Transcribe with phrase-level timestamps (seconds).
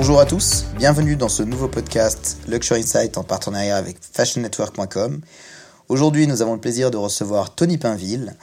[0.00, 5.20] Bonjour à tous, bienvenue dans ce nouveau podcast Luxury Insight en partenariat avec fashionnetwork.com.
[5.88, 8.36] Aujourd'hui, nous avons le plaisir de recevoir Tony Pinville,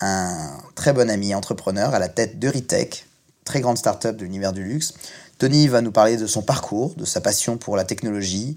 [0.00, 3.06] un très bon ami entrepreneur à la tête d'Euritech,
[3.44, 4.94] très grande start-up de l'univers du luxe.
[5.38, 8.56] Tony va nous parler de son parcours, de sa passion pour la technologie,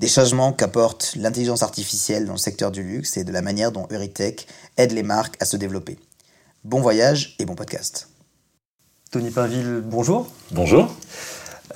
[0.00, 3.86] des changements qu'apporte l'intelligence artificielle dans le secteur du luxe et de la manière dont
[3.92, 4.48] Euritech
[4.78, 5.96] aide les marques à se développer.
[6.64, 8.08] Bon voyage et bon podcast.
[9.12, 10.26] Tony Pinville, bonjour.
[10.50, 10.92] Bonjour.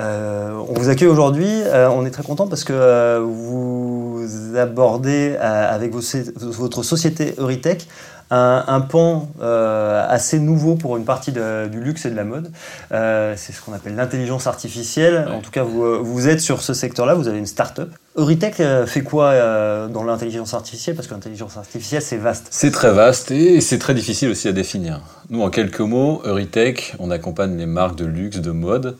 [0.00, 1.48] Euh, on vous accueille aujourd'hui.
[1.48, 4.26] Euh, on est très content parce que euh, vous
[4.56, 6.00] abordez avec vos,
[6.36, 7.86] votre société Euritech
[8.30, 12.50] un, un pan assez nouveau pour une partie de, du luxe et de la mode.
[12.90, 15.28] c'est ce qu'on appelle l'intelligence artificielle.
[15.32, 17.14] En tout cas, vous, vous êtes sur ce secteur-là.
[17.14, 17.90] Vous avez une start-up.
[18.16, 20.96] Euritech fait quoi dans l'intelligence artificielle?
[20.96, 22.48] Parce que l'intelligence artificielle, c'est vaste.
[22.50, 25.00] C'est très vaste et c'est très difficile aussi à définir.
[25.30, 28.96] Nous, en quelques mots, Euritech, on accompagne les marques de luxe, de mode,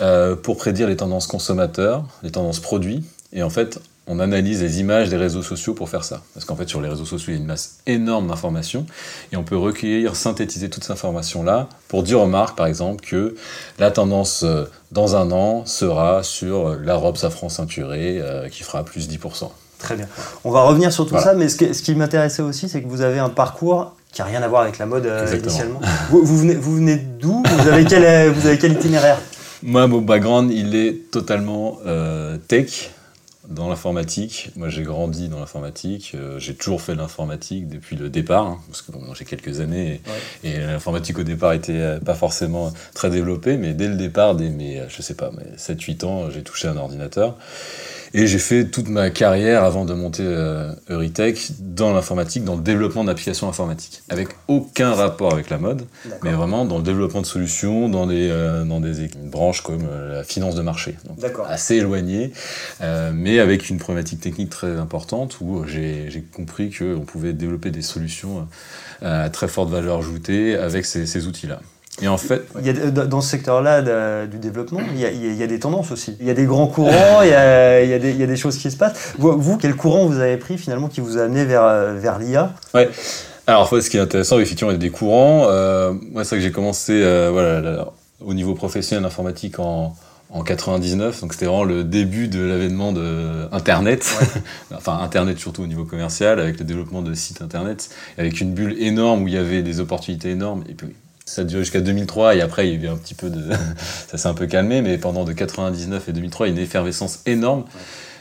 [0.00, 3.04] euh, pour prédire les tendances consommateurs, les tendances produits.
[3.32, 6.22] Et en fait, on analyse les images des réseaux sociaux pour faire ça.
[6.34, 8.86] Parce qu'en fait, sur les réseaux sociaux, il y a une masse énorme d'informations.
[9.32, 13.36] Et on peut recueillir, synthétiser toutes ces informations-là pour dire aux marques, par exemple, que
[13.78, 18.84] la tendance euh, dans un an sera sur la robe safran ceinturée euh, qui fera
[18.84, 19.50] plus 10%.
[19.78, 20.08] Très bien.
[20.44, 23.02] On va revenir sur tout ça, mais ce, ce qui m'intéressait aussi, c'est que vous
[23.02, 25.80] avez un parcours qui n'a rien à voir avec la mode euh, initialement.
[26.10, 27.42] Vous, vous, venez, vous venez d'où?
[27.44, 29.18] Vous, avez quel, euh, vous avez quel itinéraire?
[29.62, 32.90] Moi, mon background, il est totalement euh, tech,
[33.48, 34.50] dans l'informatique.
[34.56, 36.16] Moi, j'ai grandi dans l'informatique.
[36.38, 40.00] j'ai toujours fait l'informatique depuis le départ, hein, parce que bon, j'ai quelques années
[40.44, 44.82] et, l'informatique au départ était pas forcément très développée, mais dès le départ, dès mes,
[44.88, 47.36] je sais pas, 7-8 ans, j'ai touché un ordinateur.
[48.14, 52.62] Et j'ai fait toute ma carrière avant de monter euh, Euritech dans l'informatique, dans le
[52.62, 55.86] développement d'applications informatiques, avec aucun rapport avec la mode,
[56.22, 60.16] mais vraiment dans le développement de solutions, dans des, euh, dans des branches comme euh,
[60.18, 60.96] la finance de marché.
[61.04, 62.32] Donc, assez éloigné,
[63.12, 68.48] mais avec une problématique technique très importante où j'ai compris qu'on pouvait développer des solutions
[69.02, 71.60] à très forte valeur ajoutée avec ces, ces outils-là.
[72.00, 75.34] Et en fait, il y a, dans ce secteur-là du développement, il y, a, il
[75.34, 76.16] y, a, des tendances aussi.
[76.20, 78.22] Il y a des grands courants, il y a, il y a, des, il y
[78.22, 79.14] a des choses qui se passent.
[79.18, 82.88] Vous, quel courant vous avez pris finalement qui vous a amené vers, vers l'IA Ouais.
[83.48, 85.46] Alors, en fait, ce qui est intéressant, effectivement, il y a des courants.
[85.48, 87.88] Euh, moi, c'est vrai que j'ai commencé euh, voilà,
[88.20, 89.96] au niveau professionnel informatique en,
[90.30, 94.06] en 99, donc c'était vraiment le début de l'avènement de Internet,
[94.74, 97.88] enfin Internet surtout au niveau commercial, avec le développement de sites Internet,
[98.18, 100.88] avec une bulle énorme où il y avait des opportunités énormes, et puis
[101.28, 103.52] ça a duré jusqu'à 2003 et après il y a eu un petit peu de
[104.10, 106.64] ça s'est un peu calmé mais pendant de 99 et 2003 il y a une
[106.64, 107.64] effervescence énorme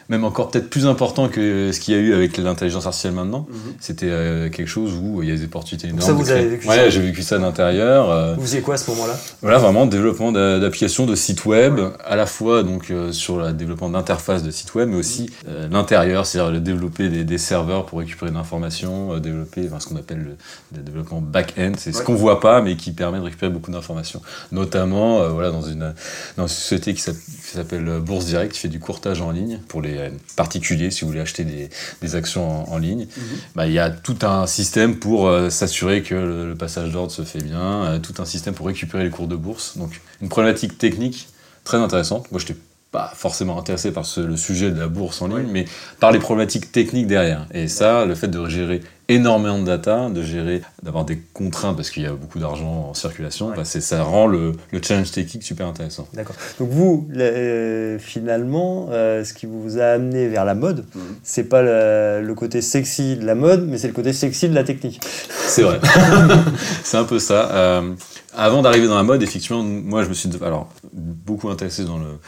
[0.10, 3.46] même encore peut-être plus important que ce qu'il y a eu avec l'intelligence artificielle maintenant.
[3.50, 3.74] Mhm.
[3.80, 6.02] C'était euh, quelque chose où il y a des opportunités énormes.
[6.02, 8.10] Ça, vous avez vécu ouais, j'ai vécu ça d'intérieur.
[8.10, 9.18] Euh, vous faisiez quoi à ce moment-là?
[9.42, 13.90] Voilà, vraiment développement d'applications de sites web, à la fois donc euh, sur le développement
[13.90, 15.30] d'interfaces de sites web, mais aussi
[15.72, 19.96] l'intérieur, c'est-à-dire le développer des, des, serveurs pour récupérer de l'information, développer enfin, ce qu'on
[19.96, 20.36] appelle
[20.72, 24.22] le, développement back-end, c'est ce qu'on voit pas, mais qui permet de récupérer beaucoup d'informations.
[24.52, 25.94] Notamment, voilà, dans une,
[26.38, 29.97] dans une société qui s'appelle Bourse Direct, qui fait du courtage en ligne pour les
[30.36, 33.24] particulier, si vous voulez acheter des, actions en, ligne, mhm.
[33.56, 37.24] bah, il y a tout un système pour euh, s'assurer que le, passage d'ordre se
[37.24, 39.78] fait bien, euh, tout un système pour récupérer les cours de bourse.
[39.78, 41.28] Donc une problématique technique
[41.64, 42.32] très intéressante.
[42.32, 42.60] Moi, je n'étais
[42.98, 45.66] pas forcément intéressé par le sujet de la bourse en ligne, mais
[46.00, 47.46] par les problématiques techniques derrière.
[47.54, 51.92] Et ça, le fait de gérer énormément de data, de gérer, d'avoir des contraintes parce
[51.92, 55.68] qu'il y a beaucoup d'argent en circulation, bah, ça rend le, le, challenge technique super
[55.68, 56.08] intéressant.
[56.14, 56.36] D'accord.
[56.60, 61.00] Donc vous, euh, finalement, euh, ce qui vous a amené vers la mode, mm.
[61.24, 64.64] c'est pas le, côté sexy de la mode, mais c'est le côté sexy de la
[64.64, 65.00] technique.
[65.48, 65.80] C'est vrai.
[66.84, 67.52] c'est un peu ça.
[67.52, 67.94] Euh,
[68.38, 72.20] avant d'arriver dans la mode, effectivement, moi je me suis alors beaucoup intéressé dans le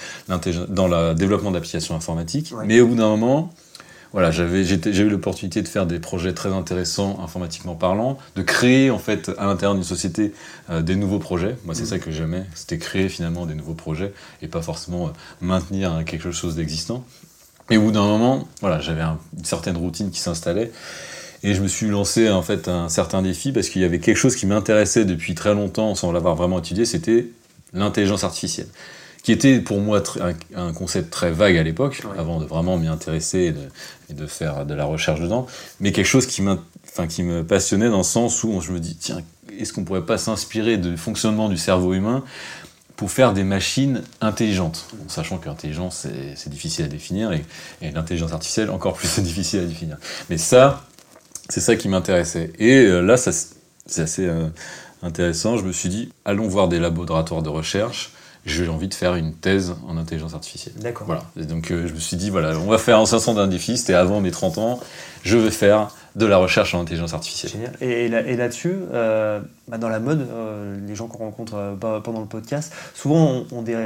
[0.67, 3.51] dans le développement d'applications informatiques, mais au bout d'un moment
[4.11, 8.89] voilà, j'avais, j'ai eu l'opportunité de faire des projets très intéressants informatiquement parlant, de créer
[8.89, 10.33] en fait à l'intérieur d'une société
[10.71, 11.55] euh, des nouveaux projets.
[11.63, 11.87] Moi, c'est mm.
[11.87, 14.11] ça que j'aimais, c'était créer finalement des nouveaux projets
[14.41, 15.11] et pas forcément euh,
[15.41, 17.05] maintenir quelque chose d'existant.
[17.69, 20.71] Et au bout d'un moment, voilà, j'avais une certaine routine qui s'installait
[21.43, 24.17] et je me suis lancé en fait un certain défi parce qu'il y avait quelque
[24.17, 27.27] chose qui m'intéressait depuis très longtemps sans l'avoir vraiment étudié, c'était
[27.73, 28.67] l'intelligence artificielle
[29.23, 30.01] qui était pour moi
[30.55, 33.53] un, concept très vague à l'époque, avant de vraiment m'y intéresser
[34.09, 35.45] et de, faire de la recherche dedans,
[35.79, 36.41] mais quelque chose qui,
[37.09, 39.21] qui me passionnait dans le sens où je me dis, tiens,
[39.59, 42.23] est-ce qu'on pourrait pas s'inspirer du fonctionnement du cerveau humain
[42.95, 46.05] pour faire des machines intelligentes, sachant que l'intelligence
[46.35, 47.45] c'est difficile à définir et,
[47.91, 49.97] l'intelligence artificielle encore plus difficile à définir.
[50.29, 50.85] Mais ça,
[51.49, 52.53] c'est ça qui m'intéressait.
[52.59, 54.47] Et euh, là, c'est assez euh,
[55.03, 55.57] intéressant.
[55.57, 58.11] Je me suis dit, allons voir des laboratoires de recherche
[58.45, 60.75] j'ai envie de faire une thèse en intelligence artificielle.
[60.79, 61.05] D'accord.
[61.07, 61.23] Voilà.
[61.37, 63.77] Et donc euh, je me suis dit, voilà, on va faire en 500 d'un défi,
[63.77, 64.79] c'était avant mes 30 ans,
[65.23, 67.51] je vais faire de la recherche en intelligence artificielle.
[67.51, 67.71] Génial.
[67.81, 71.53] Et, et là- et là-dessus, euh, bah, dans la mode, euh, les gens qu'on rencontre
[71.55, 73.77] euh, bah, pendant le podcast, souvent ont, ont des,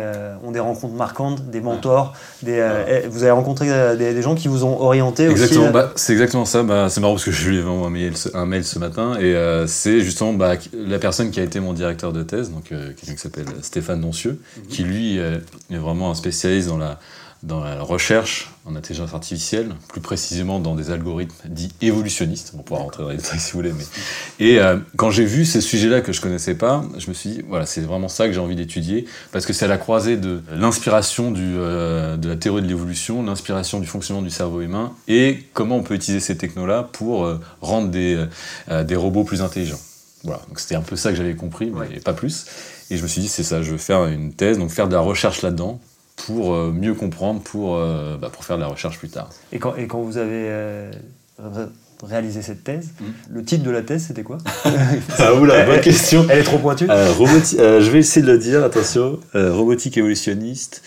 [0.43, 2.13] ont des rencontres marquantes, des mentors.
[2.41, 2.53] Des,
[2.87, 3.67] et vous avez rencontré
[3.97, 5.73] des, des gens qui vous ont orienté Exactement, aussi.
[5.73, 6.63] bah, c'est exactement ça.
[6.63, 8.79] Bah, c'est marrant parce que je lui ai envoyé un mail, ce- un mail ce
[8.79, 9.35] matin et
[9.67, 13.17] c'est justement bah, la personne qui a été mon directeur de thèse, donc quelqu'un qui
[13.17, 14.39] s'appelle Stéphane Doncieux,
[14.69, 15.41] qui lui est
[15.71, 16.99] vraiment un spécialiste dans la,
[17.43, 22.53] dans la recherche en intelligence artificielle, plus précisément dans des algorithmes dits évolutionnistes.
[22.57, 23.73] On pourra rentrer dans les détails si vous voulez.
[23.73, 23.83] Mais...
[24.39, 27.41] Et euh, quand j'ai vu ces sujets-là que je connaissais pas, je me suis dit,
[27.49, 30.41] voilà, c'est vraiment ça que j'ai envie d'étudier, parce que c'est à la croisée de
[30.53, 35.43] l'inspiration du, euh, de la théorie de l'évolution, l'inspiration du fonctionnement du cerveau humain, et
[35.53, 38.25] comment on peut utiliser ces technos-là pour euh, rendre des,
[38.85, 39.79] des robots plus intelligents.
[40.23, 41.99] Voilà, donc c'était un peu ça que j'avais compris, mais Ouais.
[41.99, 42.45] pas plus.
[42.89, 44.93] Et je me suis dit, c'est ça, je veux faire une thèse, donc faire de
[44.93, 45.81] la recherche là-dedans,
[46.25, 49.29] pour euh, mieux comprendre, pour, euh, bah, pour faire de la recherche plus tard.
[49.51, 50.91] Et quand, et quand vous avez euh,
[51.39, 51.65] ré-
[52.03, 53.03] réalisé cette thèse, Mm.
[53.35, 54.37] le titre de la thèse, c'était quoi?
[55.19, 56.87] Ah oula, bonne question Elle est trop pointue
[57.81, 59.19] je vais essayer de le dire, attention.
[59.35, 60.81] Euh, robotique évolutionniste,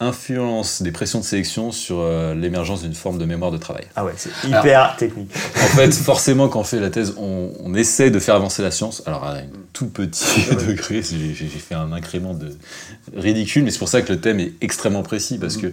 [0.00, 3.84] influence des pressions de sélection sur euh, l'émergence d'une forme de mémoire de travail.
[3.94, 5.30] Ah ouais, c'est hyper technique.
[5.34, 8.70] En fait, forcément, quand on fait la thèse, on, on essaie de faire avancer la
[8.70, 9.02] science.
[9.06, 9.42] Alors, à un
[9.74, 12.56] tout petit degré, j'ai j'ai fait un incrément de
[13.14, 15.70] ridicule, mais c'est pour ça que le thème est extrêmement précis, parce que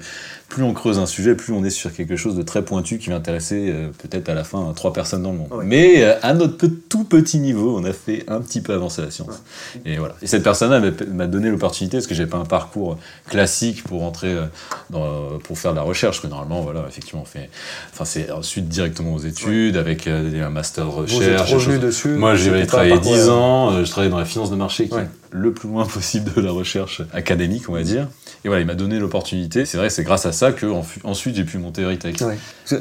[0.50, 3.10] plus on creuse un sujet, plus on est sur quelque chose de très pointu qui
[3.10, 5.52] va intéresser euh, peut-être à la fin trois personnes dans le monde.
[5.52, 5.66] Ouais.
[5.66, 9.12] Mais euh, à notre tout petit niveau, on a fait un petit peu avancer la
[9.12, 9.44] science.
[9.86, 10.16] Et voilà.
[10.22, 10.80] Et cette personne-là
[11.14, 12.98] m'a- donné l'opportunité, parce que j'avais pas un parcours
[13.30, 14.46] classique pour entrer euh,
[14.90, 17.50] dans, pour faire de la recherche, que normalement, voilà, effectivement, on fait,
[17.92, 21.80] enfin, c'est ensuite directement aux études, avec un master de Vous êtes recherche.
[21.80, 22.10] dessus.
[22.10, 24.96] moi, j'ai travaillé parcours, 10 euh, ans, je travaillais dans la finance de marché, qui
[25.32, 28.08] le plus loin possible de la recherche académique, on va dire.
[28.46, 29.66] Et voilà, il m'a donné l'opportunité.
[29.66, 30.66] C'est vrai, c'est grâce à ça que
[31.04, 32.22] ensuite j'ai pu monter Euritech.
[32.22, 32.38] Ouais.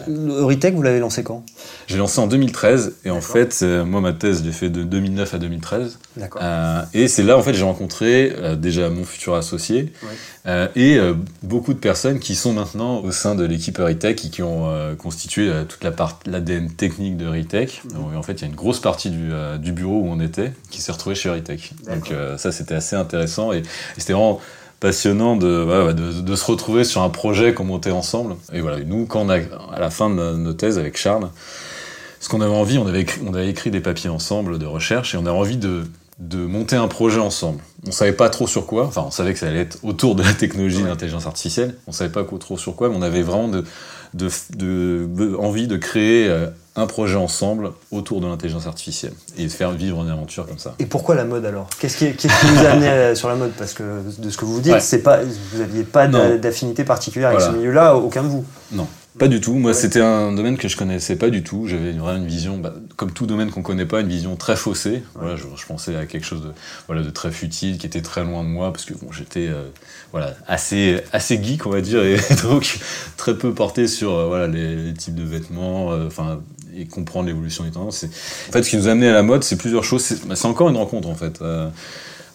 [0.07, 1.45] Le Euritech, vous l'avez lancé quand?
[1.87, 4.83] J'ai lancé en 2013, et en fait, euh, moi, ma thèse, je l'ai fait de
[4.83, 5.99] 2009 à 2013.
[6.17, 6.41] D'accord.
[6.45, 10.09] Euh, et c'est là, en fait, j'ai rencontré euh, déjà mon futur associé Ouais.
[10.47, 14.29] euh, et euh, beaucoup de personnes qui sont maintenant au sein de l'équipe Euritech et
[14.31, 17.83] qui ont euh, constitué euh, toute la part, l'ADN technique de Euritech.
[17.95, 20.21] Donc, en fait, il y a une grosse partie du, euh, du bureau où on
[20.21, 21.73] était qui s'est retrouvée chez Euritech.
[21.89, 23.63] Donc euh, ça, c'était assez intéressant et, et
[23.99, 24.41] c'était vraiment
[24.81, 28.37] passionnant de, de, de se retrouver sur un projet qu'on montait ensemble.
[28.53, 29.37] Et voilà, nous, quand on a,
[29.73, 31.29] à la fin de nos thèses avec Charles,
[32.21, 35.15] ce qu'on avait envie, on avait, écrit, on avait écrit des papiers ensemble de recherche
[35.15, 35.85] et on avait envie de,
[36.19, 37.61] de monter un projet ensemble.
[37.87, 40.23] On savait pas trop sur quoi, enfin on savait que ça allait être autour de
[40.23, 40.89] la technologie Ouais.
[40.89, 43.65] d'intelligence artificielle, on savait pas trop sur quoi, mais on avait vraiment de,
[44.15, 49.45] de, de- de- envie de créer euh, un projet ensemble autour de l'intelligence artificielle et
[49.45, 50.75] de faire vivre une aventure comme ça.
[50.79, 51.69] Et pourquoi la mode alors?
[51.81, 53.53] Qu'est-ce qui, vous a amené euh, sur la mode?
[53.53, 53.83] Parce que
[54.19, 54.81] de ce que vous dites, Ouais.
[54.81, 58.45] c'est pas, vous n'aviez pas d'affinité particulière avec ce milieu-là, aucun de vous.
[58.73, 58.87] Non,
[59.19, 59.55] pas du tout.
[59.55, 59.77] Moi, Ouais.
[59.77, 61.67] c'était un domaine que je connaissais pas du tout.
[61.67, 65.03] J'avais vraiment une vision, bah, comme tout domaine qu'on connaît pas, une vision très faussée.
[65.15, 66.51] Voilà, je, je pensais à quelque chose de,
[66.89, 69.69] voilà, de très futile, qui était très loin de moi, parce que bon, j'étais euh,
[70.13, 72.79] voilà, assez, assez geek, on va dire, et donc
[73.17, 76.09] très peu porté sur euh, voilà, les, les types de vêtements, euh,
[76.77, 78.05] et comprendre l'évolution des tendances.
[78.49, 80.03] En fait, ce qui nous a amené à la mode, c'est plusieurs choses.
[80.03, 81.41] C'est bah, c'est encore une rencontre, en fait.
[81.43, 81.69] Euh,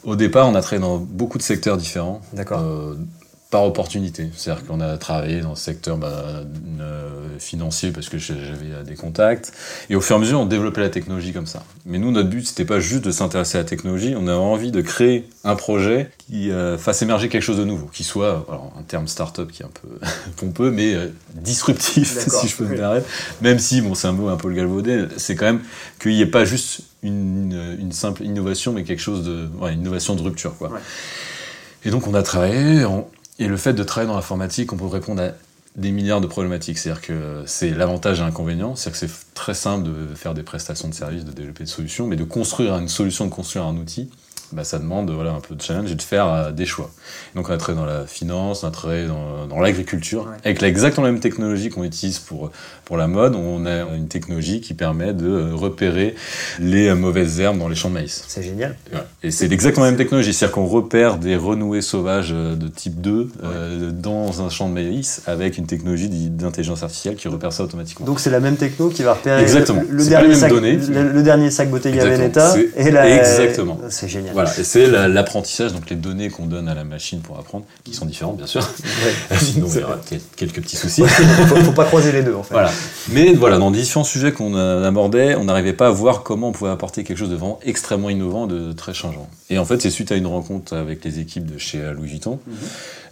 [0.04, 2.22] au départ, on a travaillé dans beaucoup de secteurs différents.
[2.34, 2.62] D'accord.
[2.62, 2.96] Euh,
[3.52, 4.30] par opportunité.
[4.36, 6.42] C'est-à-dire qu'on a travaillé dans le secteur bah,
[6.80, 9.52] euh, financier parce que j'avais euh, des contacts.
[9.90, 11.62] Et au fur et à mesure, on développait la technologie comme ça.
[11.86, 14.16] Mais nous, notre but, c'était pas juste de s'intéresser à la technologie.
[14.18, 17.88] On avait envie de créer un projet qui euh, fasse émerger quelque chose de nouveau,
[17.88, 19.90] qui soit, alors, un terme start-up qui est un peu
[20.38, 23.08] pompeux, mais euh, disruptif, si je peux me permettre.
[23.42, 25.62] Même si, bon, c'est un mot un peu le galvaudé, c'est quand même
[26.00, 29.82] qu'il n'y ait pas juste une, une simple innovation, mais quelque chose de, ouais, une
[29.82, 30.70] innovation de rupture, quoi.
[30.70, 30.80] Ouais.
[31.84, 33.08] Et donc on a travaillé, on-
[33.42, 35.32] et le fait de travailler dans l'informatique, on peut répondre à
[35.76, 36.78] des milliards de problématiques.
[36.78, 40.88] C'est-à-dire que c'est l'avantage et l'inconvénient, c'est-à-dire que c'est très simple de faire des prestations
[40.88, 44.12] de services, de développer des solutions, mais de construire une solution, de construire un outil,
[44.54, 46.90] bah, ça demande voilà, un peu de challenge et de faire euh, des choix.
[47.36, 50.38] Donc on a travaillé dans la finance, on a travaillé dans, dans l'agriculture, Ouais.
[50.44, 52.52] avec exactement la même technologie qu'on utilise pour,
[52.86, 56.16] pour la mode, on a une technologie qui permet de euh, repérer
[56.60, 58.24] les euh, mauvaises herbes dans les champs de maïs.
[58.28, 58.76] C'est génial.
[59.24, 63.30] Et c'est exactement la même technologie, c'est-à-dire qu'on repère des renouées sauvages de type 2
[63.44, 67.64] euh, dans un champ de maïs avec une technologie d'i- d'intelligence artificielle qui repère ça
[67.64, 68.06] automatiquement.
[68.06, 69.84] Donc c'est la même techno qui va repérer Exactement.
[69.90, 70.76] le, dernier sac, données.
[70.78, 71.70] le, le dernier sac
[72.76, 73.80] et la Exactement.
[73.90, 74.34] C'est génial.
[74.42, 77.94] Voilà, et c'est l'apprentissage, donc les données qu'on donne à la machine pour apprendre, qui
[77.94, 78.62] sont différentes bien sûr.
[79.38, 80.00] Sinon il y aura
[80.36, 81.04] quelques petits soucis.
[81.04, 82.54] faut, faut pas croiser les deux en fait.
[82.54, 82.72] Voilà.
[83.10, 86.72] Mais voilà, dans différents sujets qu'on abordait, on n'arrivait pas à voir comment on pouvait
[86.72, 89.30] apporter quelque chose de vraiment extrêmement innovant, de très changeant.
[89.50, 92.40] Et en fait, c'est suite à une rencontre avec les équipes de chez Louis Vuitton,
[92.46, 92.54] mhm.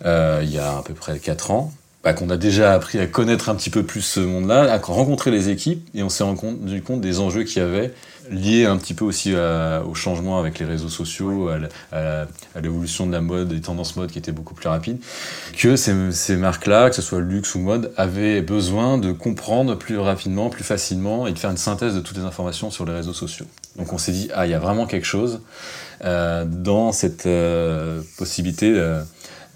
[0.06, 1.72] euh, il y a à peu près 4 ans,
[2.04, 5.32] bah, qu'on a déjà appris à connaître un petit peu plus ce monde-là, à rencontrer
[5.32, 7.94] les équipes, et on s'est rendu compte des enjeux qu'il y avait
[8.30, 11.50] liés un petit peu aussi au changement avec les réseaux sociaux,
[11.92, 12.26] à,
[12.62, 15.00] l'évolution de la mode, des tendances mode qui étaient beaucoup plus rapides,
[15.58, 20.50] que ces, marques-là, que ce soit luxe ou mode, avaient besoin de comprendre plus rapidement,
[20.50, 23.46] plus facilement, et de faire une synthèse de toutes les informations sur les réseaux sociaux.
[23.78, 25.42] Donc on s'est dit, ah, il y a vraiment quelque chose
[26.04, 28.74] euh, dans cette euh, possibilité...
[28.76, 29.02] Euh,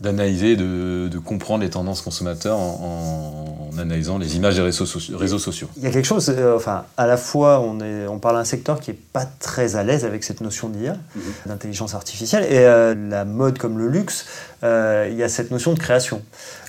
[0.04, 5.40] d'analyser, de, de, comprendre les tendances consommateurs en, en, analysant les images des réseaux, réseaux,
[5.40, 5.70] sociaux.
[5.78, 8.44] Il y a quelque chose, euh, enfin, à la fois, on, est, on parle d'un
[8.44, 11.22] secteur qui n'est pas très à l'aise avec cette notion d'IA, mhm.
[11.46, 14.26] d'intelligence artificielle, et euh, la mode comme le luxe,
[14.64, 16.22] euh, il y a cette notion de création.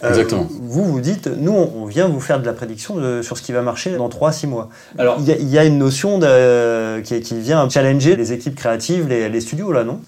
[0.03, 0.49] Exactement.
[0.51, 3.53] Vous, vous dites, nous, on vient vous faire de la prédiction de, sur ce qui
[3.53, 4.69] va marcher dans 3-6 mois.
[4.99, 8.33] Alors, il y, a, il y, a, une notion de, qui, qui, vient challenger les
[8.33, 10.01] équipes créatives, les, les, studios, là, non?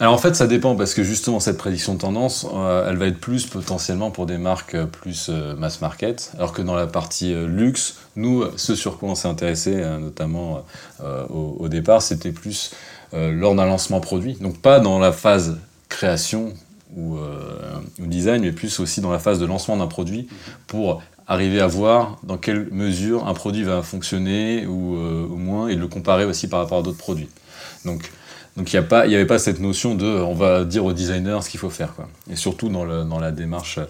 [0.00, 3.06] Alors, en fait, ça dépend, parce que justement, cette prédiction de tendance, euh, elle va
[3.06, 7.34] être plus potentiellement pour des marques plus euh, mass market, alors que dans la partie
[7.34, 10.64] euh, luxe, nous, ce sur quoi on s'est intéressé, notamment
[11.02, 12.72] au, au, départ, c'était plus
[13.12, 14.34] lors d'un lancement produit.
[14.40, 15.58] Donc pas dans la phase
[15.88, 16.52] création
[16.96, 17.18] ou,
[17.98, 20.28] ou, design, mais plus aussi dans la phase de lancement d'un produit
[20.66, 25.74] pour arriver à voir dans quelle mesure un produit va fonctionner ou, ou moins et
[25.74, 27.28] le comparer aussi par rapport à d'autres produits.
[27.84, 28.10] Donc
[28.56, 31.70] il n'y avait pas cette notion de on va dire aux designers ce qu'il faut
[31.70, 31.94] faire.
[31.94, 32.08] Quoi.
[32.30, 33.80] Et surtout dans, le, dans la démarche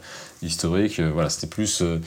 [0.42, 2.00] historique, euh, voilà, c'était plus euh,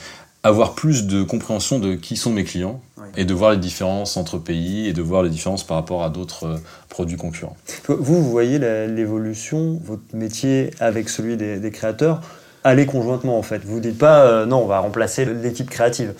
[0.44, 2.82] avoir plus de compréhension de qui sont mes clients
[3.15, 6.10] et de voir les différences entre pays et de voir les différences par rapport à
[6.10, 6.58] d'autres euh,
[6.89, 7.58] produits concurrents.
[7.88, 12.22] Vous, vous voyez l'évolution, votre métier avec celui des, créateurs,
[12.63, 13.63] aller conjointement en fait.
[13.65, 16.13] Vous ne dites pas non, on va remplacer l'équipe créative.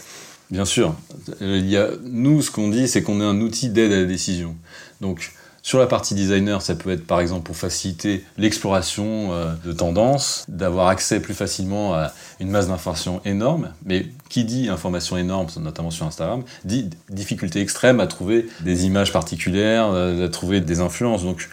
[0.50, 0.95] Bien sûr.
[1.41, 4.05] Il y a, nous, ce qu'on dit, c'est qu'on est un outil d'aide à la
[4.05, 4.55] décision.
[5.01, 5.33] Donc,
[5.67, 10.45] sur la partie designer, ça peut être par exemple pour faciliter l'exploration euh, de tendances,
[10.47, 13.74] d'avoir accès plus facilement à une masse d'informations énorme.
[13.83, 19.12] Mais qui dit information énorme, notamment sur Instagram, dit difficulté extrême à trouver des images
[19.12, 21.24] particulières, euh, à trouver des influences.
[21.24, 21.50] Donc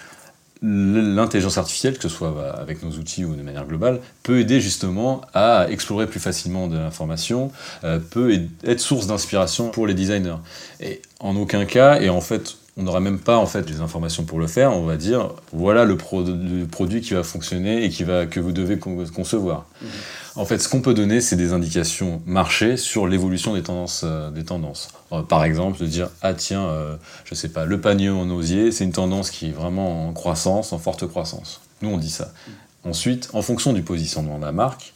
[0.63, 4.61] l'intelligence artificielle, que ce soit bah, avec nos outils ou de manière globale, peut aider
[4.61, 7.51] justement à explorer plus facilement de l'information,
[7.83, 10.39] euh, peut être source d'inspiration pour les designers.
[10.79, 14.25] Et en aucun cas, et en fait on n'aura même pas en fait les informations
[14.25, 14.73] pour le faire.
[14.73, 18.79] On va dire voilà le, produit qui va fonctionner et qui va que vous devez
[18.79, 19.67] concevoir.
[19.81, 19.89] Mhm.
[20.37, 24.03] En fait, ce qu'on peut donner, c'est des indications marché sur l'évolution des tendances.
[24.05, 24.89] Euh, des tendances.
[25.13, 28.73] Euh, par exemple, de dire ah tiens, euh, je sais pas, le panier en osier,
[28.73, 31.61] c'est une tendance qui est vraiment en croissance, en forte croissance.
[31.83, 32.33] Nous, on dit ça.
[32.49, 32.91] Mhm.
[32.91, 34.93] Ensuite, en fonction du positionnement de la marque,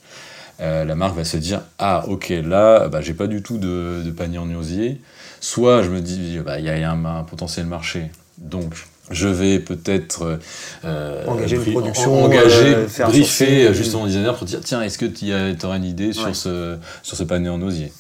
[0.59, 4.11] la marque va se dire ah ok là, bah, j'ai pas du tout de, de
[4.11, 5.01] panier en osier
[5.41, 8.75] Soit je me dis, bah, il y a, un, potentiel marché, donc
[9.11, 10.39] je vais peut-être
[10.85, 15.07] euh, engager une production, engager, euh, briefer justement le designer pour dire tiens, est-ce que
[15.07, 15.33] tu
[15.65, 17.93] auras une idée sur, ce, sur ce panier en osier?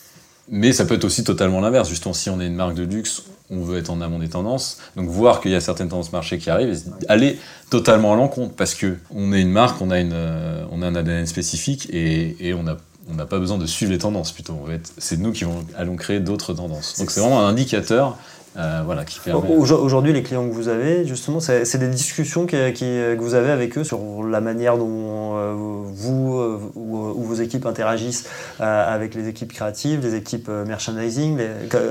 [0.50, 1.88] Mais ça peut être aussi totalement l'inverse.
[1.88, 4.78] Justement, si on est une marque de luxe, on veut être en amont des tendances.
[4.96, 6.78] Donc voir qu'il y a certaines tendances marché qui arrivent,
[7.08, 7.38] aller
[7.70, 8.54] totalement à l'encontre.
[8.54, 11.88] Parce que on est une marque, on a, une, euh, on a un ADN spécifique
[11.92, 12.76] et, et on a
[13.10, 14.58] on n'a pas besoin de suivre les tendances plutôt.
[14.98, 15.44] C'est nous qui
[15.76, 16.98] allons créer d'autres tendances.
[16.98, 18.16] Donc c'est vraiment un indicateur
[18.58, 23.34] euh, voilà, qui Aujourd'hui, les clients que vous avez, justement, c'est des discussions que vous
[23.34, 29.14] avez avec eux sur la manière dont euh, vous euh, ou, vos équipes interagissent avec
[29.14, 31.38] les équipes créatives, les équipes merchandising,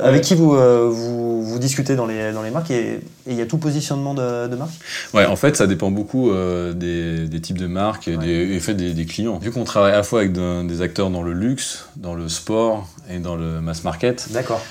[0.04, 0.52] avec qui vous,
[0.92, 4.56] vous, discutez dans les, dans les marques et il y a tout positionnement de, de
[4.56, 4.74] marque?
[5.14, 9.38] Ouais, en fait, ça dépend beaucoup des, types de marques et, des, fait, des, clients.
[9.38, 12.88] Vu qu'on travaille à la fois avec des acteurs dans le luxe, dans le sport
[13.10, 14.28] et dans le mass market.
[14.32, 14.62] D'accord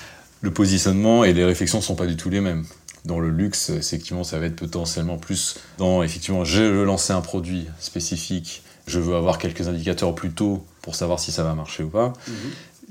[0.46, 2.64] le positionnement et les réflexions ne sont pas du tout les mêmes.
[3.04, 7.20] Dans le luxe, effectivement, ça va être potentiellement plus dans, effectivement, je veux lancer un
[7.20, 11.82] produit spécifique, je veux avoir quelques indicateurs plus tôt pour savoir si ça va marcher
[11.82, 12.12] ou pas.
[12.28, 12.34] Mhm.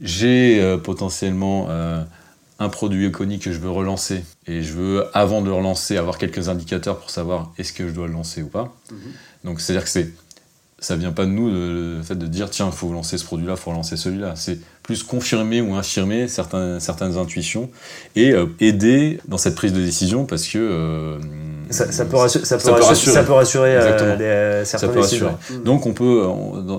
[0.01, 2.03] J'ai euh, potentiellement euh,
[2.59, 6.17] un produit iconique que je veux relancer et je veux, avant de le relancer, avoir
[6.17, 8.75] quelques indicateurs pour savoir est-ce que je dois le lancer ou pas.
[8.91, 8.97] Mhm.
[9.45, 10.11] Donc, c'est-à-dire que c'est
[10.79, 13.47] ça vient pas de nous le, fait de dire tiens il faut lancer ce produit
[13.47, 17.69] là il faut lancer celui-là c'est plus confirmer ou infirmer certaines, certaines intuitions
[18.15, 21.19] et aider dans cette prise de décision parce que
[21.71, 24.65] ça, peut rassurer, ça, peut rassurer, ça peut rassurer.
[24.65, 24.87] Certains
[25.63, 26.23] Donc on peut,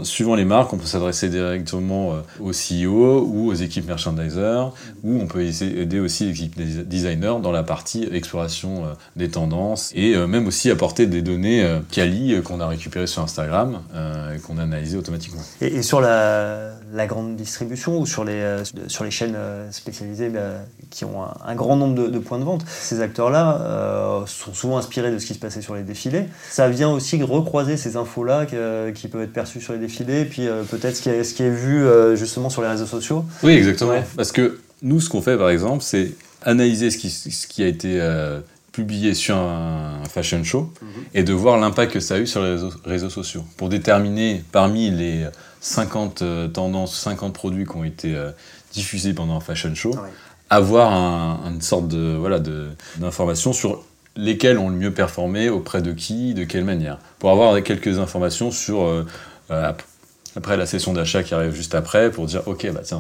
[0.05, 4.71] suivant les marques, on peut s'adresser directement aux CEO ou aux équipes merchandisers
[5.03, 8.85] ou on peut aider aussi les équipes designers dans la partie exploration
[9.17, 13.81] des tendances et même aussi apporter des données quali qu'on a récupérées sur Instagram
[14.35, 15.43] et qu'on a analysées automatiquement.
[15.61, 19.37] Et, sur la, la, grande distribution ou sur les, sur les chaînes
[19.71, 20.41] spécialisées bah,
[20.91, 25.11] qui ont un, grand nombre de, de, points de vente, ces acteurs-là sont souvent inspiré
[25.11, 26.27] de ce qui se passait sur les défilés.
[26.51, 28.47] Ça vient aussi recroiser ces infos-là
[28.93, 31.43] qui peuvent être perçues sur les défilés, puis euh, peut-être ce, qui est, ce qui
[31.43, 33.25] est vu euh, justement sur les réseaux sociaux.
[33.43, 34.03] Oui, exactement.
[34.17, 36.13] Parce que nous, ce qu'on fait par exemple, c'est
[36.43, 38.41] analyser ce qui, ce qui a été euh,
[38.73, 40.89] publié sur un fashion show mhm.
[41.15, 44.91] et de voir l'impact que ça a eu sur les réseaux, sociaux pour déterminer parmi
[44.91, 45.27] les
[45.61, 48.17] 50 tendances, 50 produits qui ont été
[48.73, 49.95] diffusés pendant un fashion show.
[50.51, 50.93] avoir
[51.47, 52.39] une sorte de voilà
[52.99, 53.83] d'information sur
[54.17, 56.99] lesquels ont le mieux performé, auprès de qui, de quelle manière.
[57.19, 59.07] Pour avoir quelques informations sur, euh,
[59.51, 59.73] euh,
[60.35, 62.99] après la session d'achat qui arrive juste après, pour dire, ok, bah, tiens,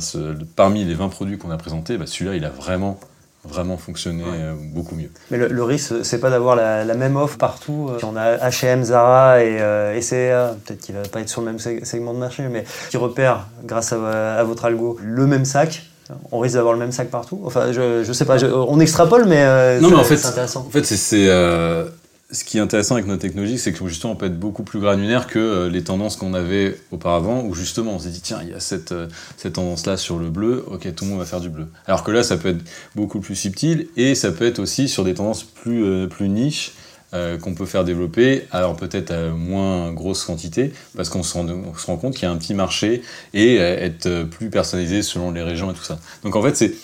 [0.54, 3.00] parmi les 20 produits qu'on a présentés, bah, celui-là, il a vraiment
[3.46, 5.10] vraiment fonctionné euh, beaucoup mieux.
[5.30, 7.90] Mais le, risque, c'est pas d'avoir la, même offre partout.
[7.98, 9.58] Si on a H&M, Zara et,
[9.96, 12.96] et CA, peut-être qu'il va pas être sur le même segment de marché, mais qui
[12.96, 15.82] repère, grâce à votre algo, le même sac,
[16.30, 17.40] on risque d'avoir le même sac partout.
[17.44, 20.64] Enfin, je, je sais pas, on extrapole, mais, euh, non, mais en fait, c'est intéressant.
[20.66, 21.86] En fait, c'est euh,
[22.30, 24.80] ce qui est intéressant avec nos technologies, c'est que justement, on peut être beaucoup plus
[24.80, 28.50] granulaire que euh, les tendances qu'on avait auparavant, où justement, on s'est dit, tiens, il
[28.50, 28.94] y a cette,
[29.36, 31.68] cette tendance-là sur le bleu, ok, tout le monde va faire du bleu.
[31.86, 32.64] Alors que là, ça peut être
[32.94, 36.72] beaucoup plus subtil, et ça peut être aussi sur des tendances plus, plus niches,
[37.14, 41.96] euh, qu'on peut faire développer, alors peut-être à moins grosse quantité, parce qu'on se, rend
[41.96, 43.02] compte qu'il y a un petit marché
[43.32, 46.00] et euh, être plus personnalisé selon les régions et tout ça.
[46.24, 46.74] Donc en fait, c'est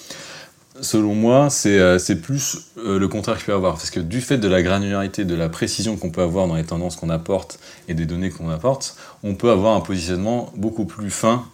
[0.82, 3.74] selon moi, c'est euh, plus le contraire qu'il peut avoir.
[3.74, 6.64] Parce que du fait de la granularité, de la précision qu'on peut avoir dans les
[6.64, 7.58] tendances qu'on apporte
[7.88, 11.44] et des données qu'on apporte, on peut avoir un positionnement beaucoup plus fin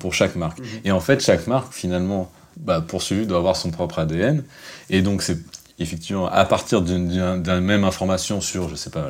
[0.00, 0.58] pour chaque marque.
[0.58, 0.66] Mhm.
[0.84, 4.42] Et en fait, chaque marque, finalement, bah, poursuivi doit avoir son propre ADN.
[4.90, 5.38] Et donc, c'est
[5.78, 9.08] effectivement, à partir d'une même information sur, je sais pas,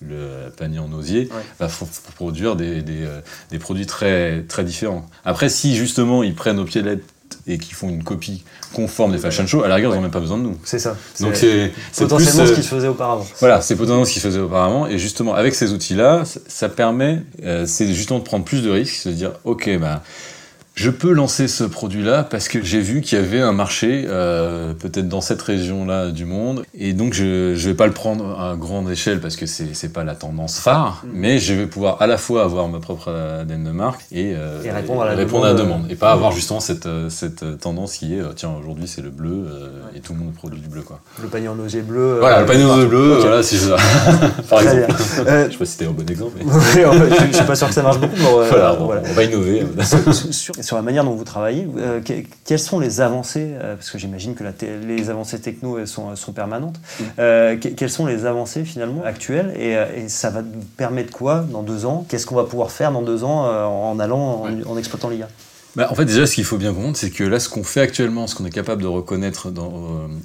[0.00, 1.28] le, panier en osier, il
[1.58, 5.06] bah, faut, produire des, des, euh, des, produits très, très différents.
[5.24, 7.04] Après, si justement ils prennent au pied de lettre
[7.46, 10.10] et qu'ils font une copie conforme des fashion shows, à la rigueur, ils n'ont même
[10.10, 10.58] pas besoin de nous.
[10.64, 10.96] C'est ça.
[11.20, 13.26] Donc c'est potentiellement ce euh, qui se faisait auparavant.
[13.40, 14.86] Voilà, c'est potentiellement ce qui se faisait auparavant.
[14.86, 18.94] Et justement, avec ces outils-là, ça, permet, euh, c'est justement de prendre plus de risques,
[18.94, 20.02] se dire, ok, bah,
[20.74, 24.74] je peux lancer ce produit-là parce que j'ai vu qu'il y avait un marché, euh,
[24.74, 28.56] peut-être dans cette région-là du monde, et donc je ne vais pas le prendre à
[28.56, 31.10] grande échelle parce que c'est n'est pas la tendance phare, mm.
[31.12, 34.60] mais je vais pouvoir à la fois avoir ma propre ADN de marque et, euh,
[34.74, 37.60] répondre, à la, répondre demande, à la demande, et pas avoir justement cette, euh, cette
[37.60, 39.46] tendance qui est tiens aujourd'hui c'est le bleu
[39.94, 40.98] et tout le monde produit du bleu quoi.
[41.22, 42.16] Le panier en osier bleu.
[42.18, 43.68] Voilà, le panier en osier bleu, voilà, si je
[44.50, 44.92] par exemple.
[44.98, 46.32] je sais pas si c'était un bon exemple.
[46.36, 46.44] Mais...
[46.74, 48.16] je, ne suis pas sûr que ça marche beaucoup.
[48.16, 49.64] Mais voilà, on, va innover
[50.12, 52.00] sur la manière dont vous travaillez, euh,
[52.44, 54.44] quelles sont les avancées euh, Parce que j'imagine que
[54.86, 56.76] les avancées techno sont, sont permanentes.
[56.78, 57.02] Mm.
[57.18, 59.74] Euh, quelles sont les avancées finalement actuelles et,
[60.08, 62.06] ça va nous permettre quoi dans deux ans?
[62.08, 65.28] Qu'est-ce qu'on va pouvoir faire dans deux ans en allant, en, exploitant l'IA
[65.76, 67.80] bah, en fait, déjà, ce qu'il faut bien comprendre, c'est que là, ce qu'on fait
[67.80, 69.52] actuellement, ce qu'on est capable de reconnaître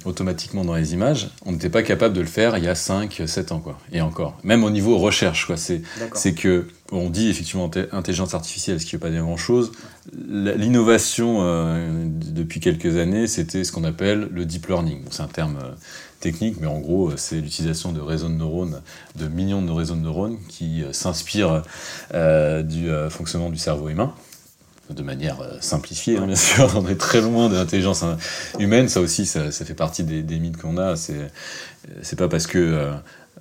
[0.04, 3.22] automatiquement dans les images, on n'était pas capable de le faire il y a 5,
[3.26, 3.78] 7 ans, quoi.
[3.92, 4.38] Et encore.
[4.44, 5.56] Même au niveau recherche, quoi.
[5.56, 9.72] C'est que on dit effectivement intelligence artificielle, ce qui ne veut pas dire grand-chose.
[10.12, 15.02] L'innovation euh, depuis quelques années, c'était ce qu'on appelle le deep learning.
[15.10, 15.72] c'est un terme euh,
[16.20, 18.82] technique, mais en gros, c'est l'utilisation de réseaux de neurones,
[19.16, 21.62] de millions de réseaux de neurones qui euh, s'inspirent
[22.64, 24.14] du fonctionnement du cerveau humain
[24.94, 26.70] de manière simplifiée, hein, bien sûr.
[26.76, 28.16] On est très loin de l'intelligence hein,
[28.58, 28.88] humaine.
[28.88, 30.94] Ça aussi, ça, fait partie des, des mythes qu'on a.
[30.96, 32.92] C'est pas parce que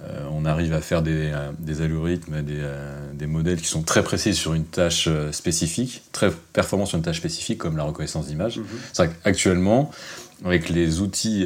[0.02, 4.34] euh, on arrive à faire des, euh, algorithmes, euh, des, modèles qui sont très précis
[4.34, 8.60] sur une tâche spécifique, très performants sur une tâche spécifique comme la reconnaissance d'image.
[8.60, 8.66] Mhm.
[8.94, 9.92] C'est vrai qu'actuellement,
[10.46, 11.46] avec les outils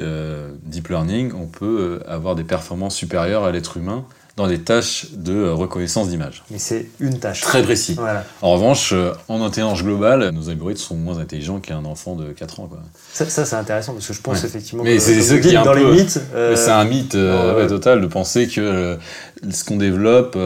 [0.63, 5.33] deep learning, on peut avoir des performances supérieures à l'être humain dans des tâches de
[5.33, 6.43] euh, reconnaissance d'image.
[6.49, 7.41] Mais c'est une tâche.
[7.41, 7.95] Très précis.
[8.41, 12.59] En revanche, euh, en intelligence globale, nos algorithmes sont moins intelligents qu'un enfant de 4
[12.61, 12.67] ans.
[12.67, 12.79] Quoi.
[13.11, 15.73] Ça, c'est intéressant parce que je pense effectivement Mais que c'est ce qui est dans
[15.73, 16.19] les mythes.
[16.33, 18.97] Euh, c'est un mythe total de penser que
[19.51, 20.37] ce qu'on développe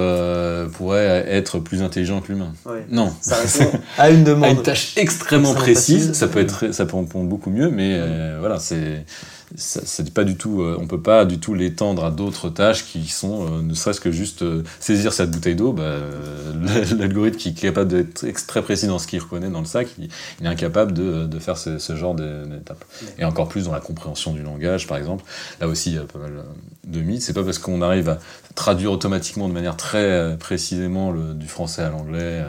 [0.74, 2.52] pourrait être plus intelligent que l'humain.
[2.90, 3.14] Non.
[3.22, 4.44] Ça répond à une demande.
[4.48, 6.12] à une tâche extrêmement précise.
[6.12, 8.02] Ça peut, être, ça peut répondre beaucoup mieux, mais
[8.40, 9.06] voilà, c'est
[9.56, 13.08] c'est pas du tout, euh, on peut pas du tout l'étendre à d'autres tâches qui
[13.08, 15.72] sont, euh, ne serait-ce que juste euh, saisir cette bouteille d'eau.
[15.72, 15.96] Bah,
[16.98, 20.10] L'algorithme qui est capable d'être très précis dans ce qu'il reconnaît dans le sac, il,
[20.44, 22.84] est incapable de, de faire ce, ce genre d'étapes.
[23.18, 25.24] Et encore plus dans la compréhension du langage, par exemple.
[25.62, 26.44] Là aussi, il y a pas mal
[26.86, 27.22] de mythes.
[27.22, 28.20] C'est pas parce qu'on arrive à
[28.56, 32.44] traduire automatiquement de manière très précisément le, du français à l'anglais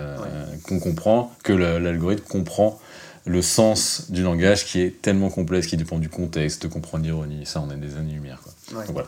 [0.64, 2.80] qu'on comprend que l'algorithme comprend
[3.28, 7.44] le sens du langage qui est tellement complexe, qui dépend du contexte, de comprendre l'ironie.
[7.44, 8.40] Ça, on a des années-lumière.
[8.42, 8.84] Quoi.
[8.88, 9.06] voilà.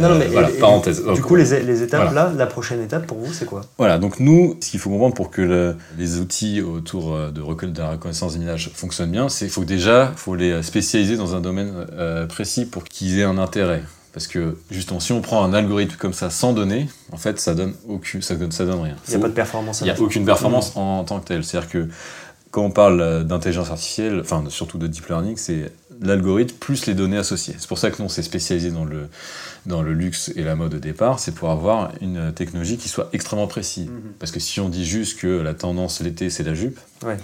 [0.00, 1.02] Non, mais voilà, parenthèse.
[1.14, 3.62] du coup, les, étapes là, la prochaine étape pour vous, c'est quoi?
[3.78, 7.78] Voilà, donc nous, ce qu'il faut comprendre pour que les outils autour euh, de, de
[7.78, 11.86] la reconnaissance d'image fonctionnent bien, c'est qu'il faut déjà faut les spécialiser dans un domaine
[11.92, 13.82] euh, précis pour qu'ils aient un intérêt.
[14.12, 17.54] Parce que justement, si on prend un algorithme comme ça sans données, en fait, ça
[17.54, 18.96] donne aucun, ça donne, ça donne rien.
[19.08, 19.80] Il n'y a pas de performance.
[19.80, 21.44] Il n'y a aucune performance en, en tant que telle.
[21.44, 21.88] C'est-à-dire que
[22.52, 26.94] quand on parle euh, d'intelligence artificielle, enfin surtout de deep learning, c'est l'algorithme plus les
[26.94, 27.56] données associées.
[27.58, 29.08] C'est pour ça que nous on s'est spécialisé dans le,
[29.66, 33.08] dans le luxe et la mode au départ, c'est pour avoir une technologie qui soit
[33.12, 33.86] extrêmement précise.
[33.86, 34.12] Mhm.
[34.18, 37.16] Parce que si on dit juste que la tendance l'été c'est la jupe, ouais.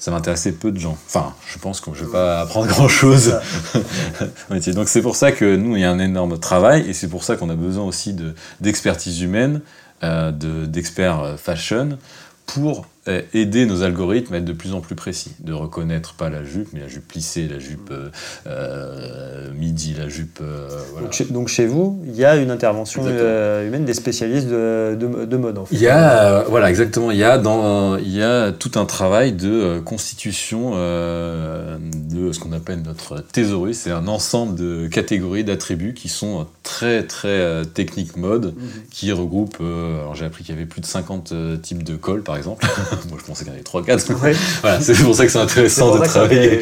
[0.00, 0.98] ça m'intéressait peu de gens.
[1.06, 3.38] Enfin, je pense que je ne vais pas apprendre grand chose.
[4.50, 7.22] Donc c'est pour ça que nous il y a un énorme travail et c'est pour
[7.22, 8.16] ça qu'on a besoin aussi
[8.60, 9.60] d'expertise humaine,
[10.02, 10.32] euh,
[10.66, 11.98] d'experts euh, fashion
[12.46, 13.01] pour euh,
[13.34, 16.68] aider nos algorithmes à être de plus en plus précis, de reconnaître pas la jupe,
[16.72, 18.10] mais la jupe plissée, la jupe euh,
[18.46, 20.38] euh midi, la jupe.
[20.40, 21.08] Euh, voilà.
[21.30, 25.58] donc, chez, vous, il y a une intervention humaine des spécialistes de, de, mode.
[25.58, 25.74] En fait.
[25.74, 27.10] Il y a, voilà, exactement.
[27.10, 32.52] Il y a dans, il y a tout un travail de constitution de ce qu'on
[32.52, 33.78] appelle notre thésaurus.
[33.78, 38.68] C'est un ensemble de catégories d'attributs qui sont très très techniques mode, mhm.
[38.90, 39.60] qui regroupent.
[39.60, 42.64] alors j'ai appris qu'il y avait plus de 50 types de cols, par exemple.
[43.08, 44.36] Moi, je pensais qu'il y en avait 3-4.
[44.62, 46.60] voilà, c'est pour ça que c'est intéressant de travailler,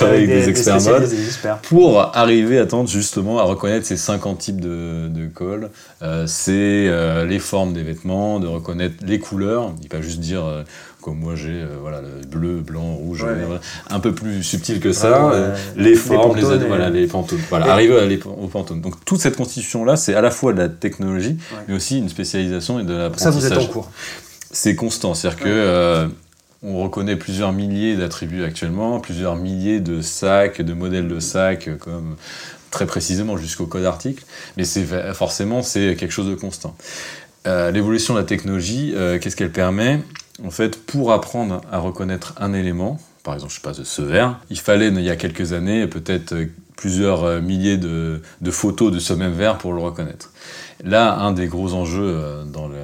[0.00, 1.10] avec des, experts mode
[1.62, 5.70] pour arriver à tendre justement à reconnaître ces 50 types de, de cols,
[6.02, 6.52] euh, c'est
[6.88, 9.72] euh, les formes des vêtements, de reconnaître les couleurs.
[9.82, 10.62] Il pas juste dire euh,
[11.00, 13.26] comme moi j'ai euh, voilà le bleu, blanc, rouge,
[13.90, 15.52] un peu plus subtil que ça.
[15.76, 17.40] les formes, les, voilà les pantônes.
[17.50, 18.80] Voilà, arriver aux pantônes.
[18.80, 21.36] Donc toute cette constitution là, c'est à la fois de la technologie,
[21.68, 23.10] mais aussi une spécialisation et de la.
[23.16, 23.90] Ça vous êtes en cours
[24.54, 25.14] c'est constant.
[25.14, 26.06] C'est-à-dire que euh,
[26.62, 32.16] on reconnaît plusieurs milliers d'attributs actuellement, plusieurs milliers de sacs, de modèles de sacs, comme
[32.70, 34.24] très précisément jusqu'au code article.
[34.56, 36.76] Mais c'est forcément c'est quelque chose de constant.
[37.46, 40.00] Euh, l'évolution de la technologie, euh, qu'est-ce qu'elle permet?
[40.44, 44.40] En fait, pour apprendre à reconnaître un élément, par exemple, je sais pas, ce verre,
[44.50, 46.34] il fallait, il y a quelques années, peut-être
[46.76, 50.32] plusieurs milliers de, de, photos de ce même verre pour le reconnaître.
[50.82, 52.76] Là, un des gros enjeux dans le,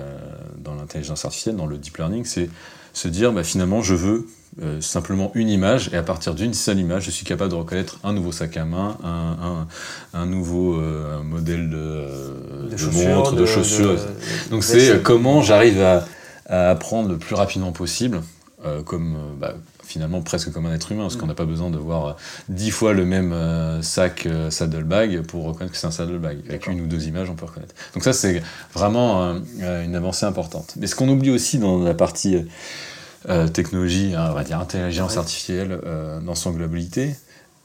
[0.80, 2.50] l'intelligence artificielle, dans le deep learning, c'est
[2.92, 4.26] se dire bah, finalement je veux
[4.62, 8.00] euh, simplement une image et à partir d'une seule image, je suis capable de reconnaître
[8.02, 9.68] un nouveau sac à main, un,
[10.12, 12.06] un, nouveau euh, modèle de,
[12.68, 13.96] de, montre, de, chaussures.
[14.50, 16.04] Donc c'est comment j'arrive à,
[16.46, 18.22] à, apprendre le plus rapidement possible,
[18.64, 19.54] euh, comme bah,
[19.90, 22.16] finalement presque comme un être humain, parce qu'on n'a pas besoin de voir
[22.48, 26.38] dix fois le même euh, sac euh, saddlebag pour reconnaître que c'est un saddlebag.
[26.48, 27.74] Avec une ou deux images, on peut reconnaître.
[27.94, 28.40] Donc ça, c'est
[28.72, 30.74] vraiment euh, une avancée importante.
[30.76, 32.36] Mais ce qu'on oublie aussi dans la partie
[33.52, 35.78] technologie, hein, on va dire intelligence artificielle
[36.24, 37.14] dans son globalité,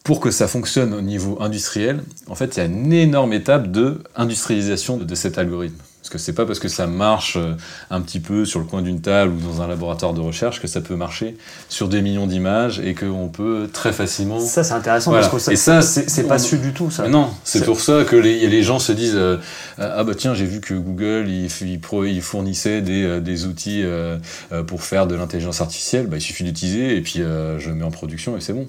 [0.04, 3.72] pour que ça fonctionne au niveau industriel, en fait, il y a une énorme étape
[3.72, 5.82] de industrialisation de cet algorithme.
[6.06, 7.56] Parce que c'est pas parce que ça marche euh,
[7.90, 10.68] un petit peu sur le coin d'une table ou dans un laboratoire de recherche que
[10.68, 11.36] ça peut marcher
[11.68, 14.40] sur des millions d'images et qu'on peut très facilement.
[14.40, 17.08] Ça, c'est intéressant parce que ça, et ça, c'est pas su du tout, ça.
[17.08, 19.38] non, c'est pour ça que les, les gens se disent euh,
[19.80, 23.84] Ah bah tiens, j'ai vu que Google il, il, fournissait des, euh, des outils
[24.68, 26.06] pour faire de l'intelligence artificielle.
[26.06, 27.24] Bah, il suffit d'utiliser et puis
[27.58, 28.68] je mets en production et c'est bon.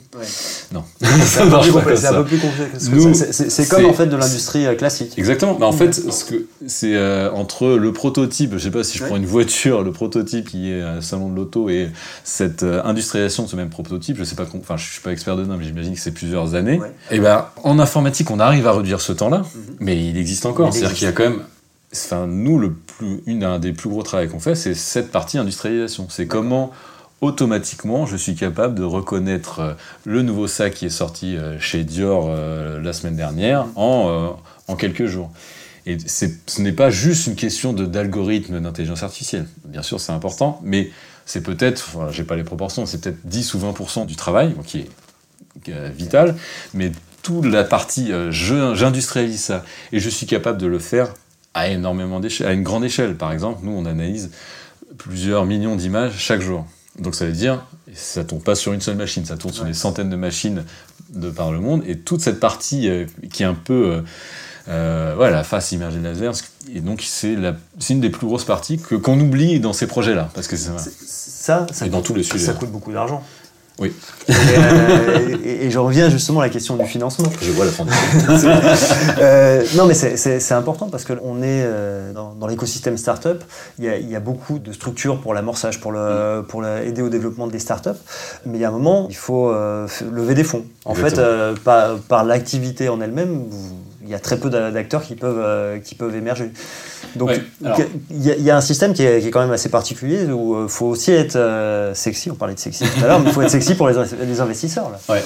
[0.72, 3.12] Non, ça marche pas C'est un peu plus compliqué.
[3.51, 5.12] C'est comme en fait de l'industrie classique.
[5.18, 5.53] Exactement.
[5.53, 6.94] Bah, en fait, ce que c'est
[7.27, 10.71] euh, entre le prototype, je sais pas si je prends une voiture, le prototype qui
[10.71, 11.91] est un salon de l'auto et
[12.25, 15.37] cette euh, industrialisation de ce même prototype, je sais pas, enfin je suis pas expert
[15.37, 16.81] dedans, mais j'imagine que c'est plusieurs années.
[17.11, 19.77] Et ben en informatique, on arrive à réduire ce temps-là, mhm.
[19.81, 20.73] mais il existe encore.
[20.73, 21.43] C'est-à-dire qu'il y a quand même
[21.95, 25.39] Enfin, nous, le plus, une un des plus gros travaux qu'on fait, c'est cette partie
[25.39, 26.09] industrialisation.
[26.11, 26.73] C'est comment
[27.23, 29.73] automatiquement, je suis capable de reconnaître euh,
[30.05, 33.73] le nouveau sac qui est sorti chez Dior la semaine dernière mhm.
[33.77, 34.37] en,
[34.69, 35.31] en quelques jours.
[35.87, 39.46] Et ce n'est pas juste une question d'algorithme d'intelligence artificielle.
[39.64, 40.90] Bien sûr, c'est important, mais
[41.27, 44.81] c'est peut-être, enfin, j'ai pas les proportions, c'est peut-être 10 ou 20% du travail, qui
[44.81, 44.88] est,
[45.96, 46.37] vital,
[46.75, 51.12] mais toute la partie, euh, j'industrialise ça, et je suis capable de le faire
[51.55, 53.16] à énormément d'échelle, à une grande échelle.
[53.16, 54.31] Par exemple, nous, on analyse
[54.99, 56.66] plusieurs millions d'images chaque jour.
[56.99, 59.75] Donc ça veut dire, ça tourne pas sur une seule machine, ça tourne sur des
[59.75, 60.64] centaines de machines
[61.11, 61.83] de par le monde.
[61.87, 62.88] Et toute cette partie
[63.33, 64.03] qui est un peu euh,
[64.66, 66.33] voilà, la face immergée laser.
[66.74, 67.37] Et donc, c'est
[67.90, 70.31] une des plus grosses parties qu'on oublie dans ces projets-là.
[70.35, 72.46] Parce que ça, ça, dans tous les sujets.
[72.46, 73.22] Ça coûte beaucoup d'argent.
[73.79, 73.92] Oui.
[74.31, 77.31] Euh, et, je reviens justement à la question du financement.
[77.42, 77.72] Je vois la
[79.18, 83.44] euh, non, mais c'est important parce qu'on est euh, dans, l'écosystème startup.
[83.79, 87.02] Il y, a, il y a beaucoup de structures pour l'amorçage, pour, le, pour aider
[87.02, 87.90] au développement des startups.
[88.46, 90.64] Mais il y a un moment, il faut lever des fonds.
[90.87, 91.20] En fait,
[91.62, 93.44] par, par l'activité en elle-même,
[94.07, 96.51] il y a très peu d'acteurs qui peuvent, euh, qui peuvent émerger.
[97.16, 97.31] Donc
[98.11, 100.87] il y, a un système qui est, quand même assez particulier où il euh, faut
[100.87, 103.51] aussi être euh, sexy, on parlait de sexy tout à l'heure, mais il faut être
[103.51, 104.90] sexy pour les, les investisseurs.
[104.90, 104.99] Là.
[105.09, 105.25] Ouais.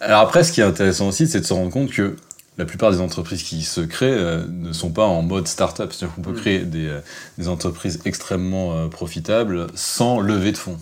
[0.00, 2.16] Alors après, ce qui est intéressant aussi, c'est de se rendre compte que
[2.56, 5.92] la plupart des entreprises qui se créent ne sont pas en mode start-up.
[5.92, 6.40] C'est-à-dire qu'on peut mm.
[6.40, 6.92] créer des,
[7.38, 10.78] des entreprises extrêmement profitables sans lever de fonds.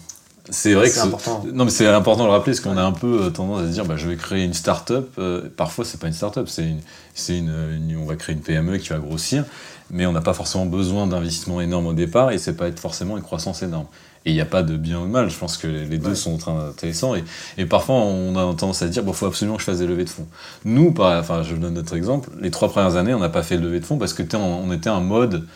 [0.50, 1.44] C'est vrai que c'est important.
[1.52, 3.66] Non, mais c'est important de le rappeler, parce qu'on a un peu euh, tendance à
[3.66, 5.10] se dire, bah, je vais créer une start-up.
[5.18, 6.80] Euh, parfois, c'est pas une start-up, c'est une,
[7.14, 9.44] c'est une, on va créer une PME qui va grossir,
[9.90, 13.16] mais on n'a pas forcément besoin d'investissement énorme au départ, et c'est pas être forcément
[13.16, 13.86] une croissance énorme.
[14.24, 15.30] Et il n'y a pas de bien ou de mal.
[15.30, 17.14] Je pense que les deux sont intéressants.
[17.14, 17.22] Et,
[17.58, 20.02] et parfois, on a tendance à dire, bon, faut absolument que je fasse des levées
[20.02, 20.26] de fonds.
[20.64, 22.30] Nous, par, enfin, je donne notre exemple.
[22.40, 24.72] Les trois premières années, on n'a pas fait de levée de fonds parce que on
[24.72, 25.46] était en mode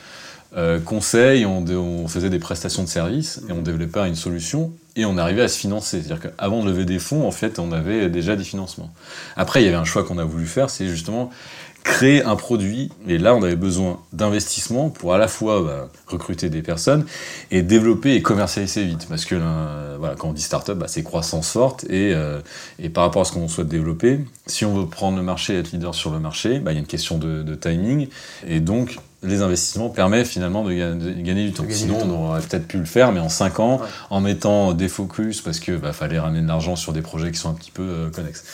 [0.57, 5.17] euh, conseil, on, faisait des prestations de services et on développait une solution et on
[5.19, 6.03] arrivait à se financer.
[6.03, 8.93] C'est-à-dire qu'avant de lever des fonds, en fait, on avait déjà des financements.
[9.37, 11.31] Après, il y avait un choix qu'on a voulu faire, c'est justement
[11.85, 12.91] créer un produit.
[13.09, 17.05] Et là, on avait besoin d'investissement pour à la fois bah, recruter des personnes
[17.51, 19.07] et développer et commercialiser vite.
[19.09, 19.37] Parce que
[19.99, 21.85] voilà, quand on dit startup, bah, c'est croissance forte.
[21.85, 22.41] Et, euh,
[22.79, 25.59] et, par rapport à ce qu'on souhaite développer, si on veut prendre le marché et
[25.59, 28.09] être leader sur le marché, bah, il y a une question de, de timing.
[28.49, 31.65] Et donc, les investissements permettent finalement de, gagner du temps.
[31.69, 35.43] Sinon, on aurait peut-être pu le faire, mais en 5 ans, en mettant des focus,
[35.43, 37.83] parce qu'il bah, fallait ramener de l'argent sur des projets qui sont un petit peu
[37.83, 38.45] euh, connexes.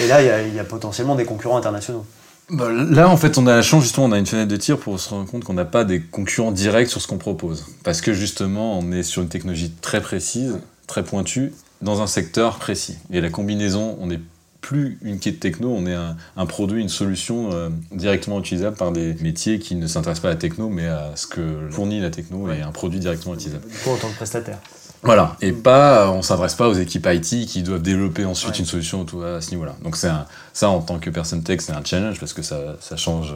[0.00, 2.04] Et là, il y, a potentiellement des concurrents internationaux.
[2.50, 4.78] Bah, là, en fait, on a la chance, justement, on a une fenêtre de tir
[4.78, 7.66] pour se rendre compte qu'on n'a pas des concurrents directs sur ce qu'on propose.
[7.84, 12.58] Parce que, justement, on est sur une technologie très précise, très pointue, dans un secteur
[12.58, 12.96] précis.
[13.12, 14.20] Et la combinaison, on est
[14.60, 19.14] plus une quête techno, on est un, produit, une solution euh, directement utilisable par des
[19.20, 22.50] métiers qui ne s'intéressent pas à la techno, mais à ce que fournit la techno
[22.50, 23.66] et un produit directement utilisable.
[23.68, 24.58] Du coup, en tant que prestataire.
[25.02, 29.06] Voilà, et pas, on s'adresse pas aux équipes IT qui doivent développer ensuite une solution
[29.24, 29.76] à ce niveau-là.
[29.82, 30.10] Donc c'est
[30.52, 33.34] ça en tant que personne tech, c'est un challenge parce que ça, ça change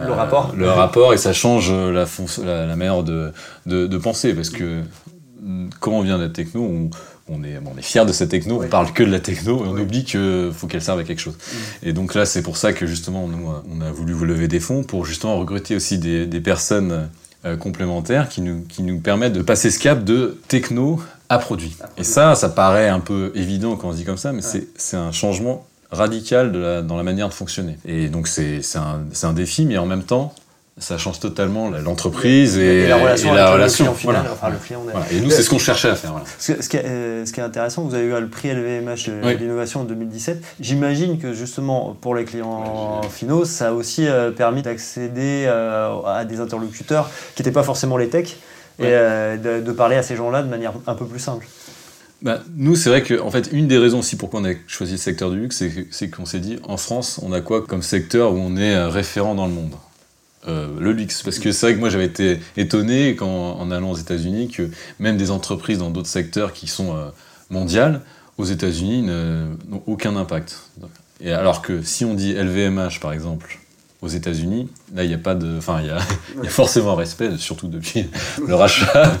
[0.00, 2.06] le rapport, le rapport et ça change la,
[2.44, 3.32] la, manière de,
[3.66, 4.82] de, de, penser parce que
[5.80, 6.90] quand on vient de la techno, on,
[7.28, 9.68] on est, on est fier de cette techno, on parle que de la techno et
[9.68, 11.36] on oublie qu'il faut qu'elle serve à quelque chose.
[11.36, 11.88] Mm.
[11.88, 14.60] Et donc là, c'est pour ça que justement, nous, on a voulu vous lever des
[14.60, 17.08] fonds pour justement recruter aussi des, des personnes
[17.44, 21.76] euh, complémentaires qui nous, qui nous permettent de passer ce cap de techno à produit.
[21.96, 24.96] Et ça, ça paraît un peu évident quand on se dit comme ça, mais c'est
[24.96, 27.78] un changement radical de la, dans la manière de fonctionner.
[27.84, 30.34] Et donc c'est un, un défi, mais en même temps,
[30.76, 33.92] ça change totalement l'entreprise et, la relation, et la relation.
[33.92, 34.80] Le client enfin, le client
[35.12, 36.10] Et nous, c'est ce qu'on cherchait à faire.
[36.10, 36.26] Voilà.
[36.38, 39.36] Ce, qui est, euh, ce, qui est, intéressant, vous avez eu le prix LVMH de
[39.38, 40.42] l'innovation en 2017.
[40.58, 46.24] J'imagine que justement, pour les clients finaux, ça a aussi euh, permis d'accéder euh, à
[46.24, 48.38] des interlocuteurs qui n'étaient pas forcément les techs
[48.80, 51.46] et de, de, parler à ces gens-là de manière un peu plus simple.
[52.22, 54.92] Bah, nous, c'est vrai que, en fait, une des raisons aussi pourquoi on a choisi
[54.92, 58.32] le secteur du luxe, c'est qu'on s'est dit, en France, on a quoi comme secteur
[58.32, 59.74] où on est référent dans le monde?
[60.48, 61.22] Euh, le luxe.
[61.22, 64.70] Parce que c'est vrai que moi j'avais été étonné quand, en allant aux États-Unis que
[64.98, 67.08] même des entreprises dans d'autres secteurs qui sont euh,
[67.50, 68.00] mondiales,
[68.36, 70.70] aux États-Unis, n'ont aucun impact.
[71.20, 73.60] Et alors que si on dit LVMH par exemple,
[74.04, 75.56] aux États-Unis, là il n'y a pas de.
[75.56, 75.98] Enfin, il y a,
[76.42, 78.06] y a, forcément un respect, surtout depuis
[78.46, 79.18] le rachat.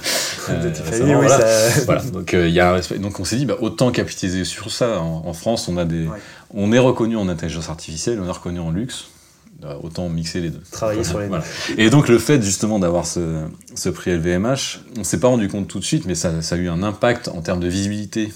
[1.40, 2.02] euh, voilà.
[2.02, 2.98] Donc euh, il y a un respect.
[2.98, 5.00] Donc on s'est dit, bah, autant capitaliser sur ça.
[5.00, 6.06] En, France, on, a des,
[6.52, 9.06] on est reconnu en intelligence artificielle, on est reconnu en luxe.
[9.62, 10.60] Euh, autant mixer les deux.
[10.70, 11.38] Travailler sur les deux.
[11.78, 15.68] Et donc le fait justement d'avoir ce, ce, prix LVMH, on s'est pas rendu compte
[15.68, 18.32] tout de suite, mais ça, ça, a eu un impact en termes de visibilité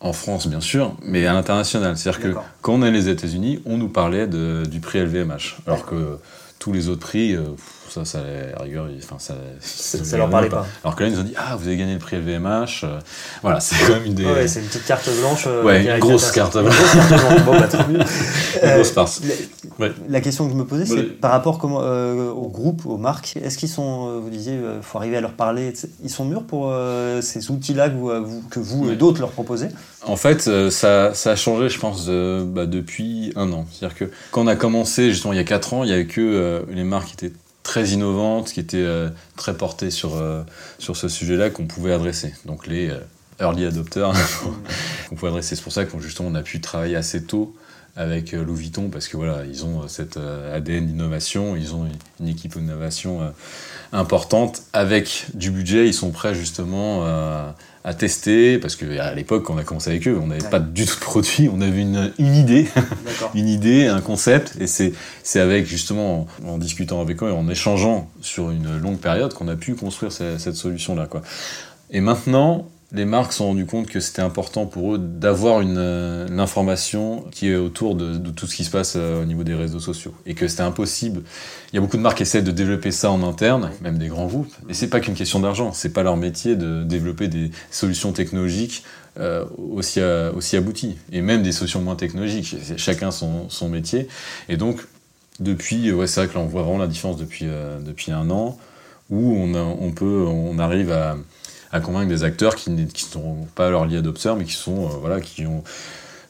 [0.00, 1.96] en France bien sûr, mais à l'international.
[1.96, 5.84] C'est-à-dire que quand on est les États-Unis, on nous parlait de, du prix LVMH, alors
[5.84, 6.18] que
[6.58, 7.44] tous les autres prix, euh,
[7.90, 8.20] ça, ça,
[8.60, 10.66] rigueur, enfin, ça, ça, leur parlait pas.
[10.84, 12.84] Alors que là, ils nous ont dit, ah, vous avez gagné le prix LVMH.
[12.84, 12.98] Euh,
[13.42, 14.24] voilà, c'est quand même une des.
[14.24, 15.44] Ouais, c'est une petite carte blanche.
[15.46, 16.96] Euh, ouais, une grosse carte blanche.
[17.44, 18.04] bon, bah, une
[18.74, 19.22] grosse farce.
[19.78, 23.36] La, la, question que je me posais, c'est par rapport comment, au groupe, aux marques,
[23.42, 25.72] est-ce qu'ils sont, vous disiez, il faut arriver à leur parler,
[26.02, 26.74] ils sont mûrs pour
[27.20, 29.68] ces outils-là que vous, que vous et d'autres leur proposez?
[30.06, 33.66] En fait, ça, ça, a changé, je pense, bah, depuis un an.
[33.70, 36.06] C'est-à-dire que quand on a commencé, justement, il y a quatre ans, il n'y avait
[36.06, 37.34] que les marques qui étaient
[37.68, 40.42] très innovante, qui était euh, très portée sur, euh,
[40.78, 42.32] sur ce sujet-là qu'on pouvait adresser.
[42.46, 42.98] Donc les euh,
[43.40, 44.10] early adopters
[45.08, 45.54] qu'on pouvait adresser.
[45.54, 47.54] C'est pour ça qu'on on a pu travailler assez tôt
[47.94, 51.86] avec Louis Vuitton parce que voilà, ils ont cet ADN d'innovation, ils ont
[52.20, 53.32] une équipe d'innovation
[53.92, 54.62] importante.
[54.72, 57.56] Avec du budget, ils sont prêts justement à
[57.94, 60.96] tester, parce qu'à l'époque, quand on a commencé avec eux, on n'avait pas du tout
[60.96, 62.66] de produit, on avait une, une idée,
[63.34, 64.92] une idée, un concept, et c'est,
[65.40, 69.56] avec justement, en, discutant avec eux et en échangeant sur une longue période qu'on a
[69.56, 71.08] pu construire cette, cette solution-là.
[71.90, 75.76] Et maintenant, les marques se sont rendues compte que c'était important pour eux d'avoir une,
[75.76, 79.54] euh, information qui est autour de, tout ce qui se passe euh, au niveau des
[79.54, 81.22] réseaux sociaux et que c'était impossible.
[81.72, 84.08] Il y a beaucoup de marques qui essaient de développer ça en interne, même des
[84.08, 87.50] grands groupes, et c'est pas qu'une question d'argent, c'est pas leur métier de développer des
[87.70, 88.84] solutions technologiques
[89.20, 90.00] euh, aussi,
[90.34, 92.56] aussi abouties et même des solutions moins technologiques.
[92.78, 94.08] Chacun son, son métier
[94.48, 94.86] et donc
[95.40, 97.46] depuis, ouais, c'est vrai que là on voit vraiment la différence depuis
[97.84, 98.58] depuis un an
[99.10, 101.16] où on, on peut, on arrive à
[101.72, 104.88] à convaincre des acteurs qui ne sont pas leur liés adopteurs, mais qui sont euh,
[105.00, 105.62] voilà, qui ont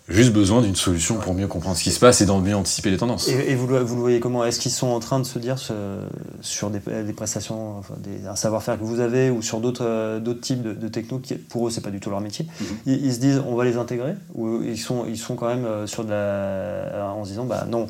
[0.09, 2.91] juste besoin d'une solution pour mieux comprendre ce qui se passe et d'en mieux anticiper
[2.91, 3.29] les tendances.
[3.29, 4.45] Et, vous, le, vous, le, voyez comment?
[4.45, 5.57] Est-ce qu'ils sont en train de se dire
[6.41, 6.81] sur des,
[7.13, 10.73] prestations, enfin, des, un savoir-faire que vous avez ou sur d'autres euh, d'autres types de,
[10.73, 12.67] de techno qui, pour eux, c'est pas du tout leur métier, mhm.
[12.87, 15.87] ils, se disent on va les intégrer ou ils sont, ils sont quand même euh,
[15.87, 17.87] sur de la, en se disant bah non,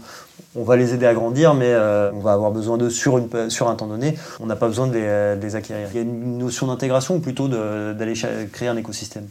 [0.59, 3.51] on va les aider à grandir, mais euh, on va avoir besoin d'eux sur, une,
[3.51, 4.19] sur un temps donné.
[4.41, 5.89] On n'a pas besoin de les, de les, acquérir.
[5.93, 8.15] Il y a une notion d'intégration ou plutôt d'aller
[8.53, 9.29] créer un écosystème?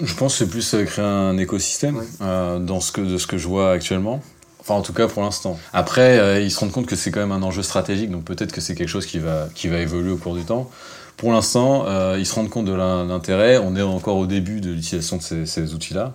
[0.00, 3.26] Je pense que c'est plus euh, créer un écosystème euh, dans ce que, de ce
[3.26, 4.20] que je vois actuellement.
[4.60, 5.58] Enfin, en tout cas pour l'instant.
[5.72, 8.52] Après, euh, ils se rendent compte que c'est quand même un enjeu stratégique, donc peut-être
[8.52, 10.68] que c'est quelque chose qui va, qui va évoluer au cours du temps.
[11.16, 13.56] Pour l'instant, ils se rendent compte de l'intérêt.
[13.56, 16.12] On est encore au début de l'utilisation de ces, ces outils-là.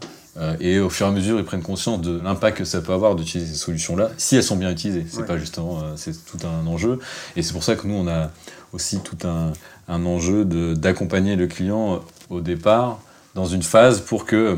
[0.60, 3.16] Et au fur et à mesure, ils prennent conscience de l'impact que ça peut avoir
[3.16, 5.06] d'utiliser ces solutions-là, si elles sont bien utilisées.
[5.10, 7.00] C'est pas justement, c'est tout un enjeu.
[7.36, 8.32] Et c'est pour ça que nous, on a
[8.74, 9.52] aussi tout un,
[9.88, 13.00] un enjeu d'accompagner le client au départ
[13.36, 14.56] dans une phase pour que euh,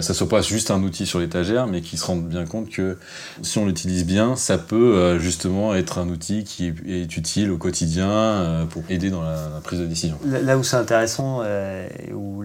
[0.00, 2.96] ça soit pas juste un outil sur l'étagère, mais qu'ils se rendent bien compte que
[3.42, 7.58] si on l'utilise bien, ça peut euh, justement être un outil qui est utile au
[7.58, 10.18] quotidien euh, pour aider dans la, prise de décision.
[10.24, 11.42] Là où c'est intéressant,
[12.12, 12.42] où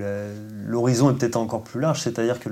[0.68, 2.50] l'horizon est peut-être encore plus large, c'est-à-dire que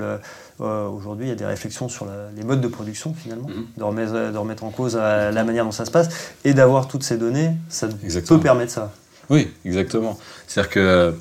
[0.59, 4.37] aujourd'hui il y a des réflexions sur les modes de production finalement, de, remettre, de,
[4.37, 6.07] remettre, en cause la manière dont ça se passe,
[6.45, 7.87] et d'avoir toutes ces données, ça
[8.27, 8.91] peut permettre ça.
[9.29, 10.17] Oui, exactement.
[10.47, 11.15] C'est-à-dire que